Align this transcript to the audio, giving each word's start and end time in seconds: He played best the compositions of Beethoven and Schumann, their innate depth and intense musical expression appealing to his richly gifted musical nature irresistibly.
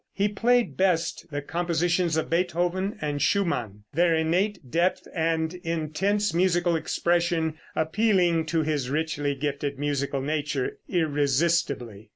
He 0.15 0.27
played 0.29 0.77
best 0.77 1.27
the 1.29 1.43
compositions 1.43 2.17
of 2.17 2.27
Beethoven 2.27 2.97
and 3.01 3.21
Schumann, 3.21 3.83
their 3.93 4.15
innate 4.15 4.57
depth 4.71 5.07
and 5.13 5.53
intense 5.63 6.33
musical 6.33 6.75
expression 6.75 7.59
appealing 7.75 8.47
to 8.47 8.63
his 8.63 8.89
richly 8.89 9.35
gifted 9.35 9.77
musical 9.77 10.21
nature 10.23 10.79
irresistibly. 10.89 12.09